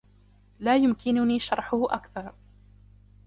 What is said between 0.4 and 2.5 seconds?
لا يمكنني شرحهُ أكثر.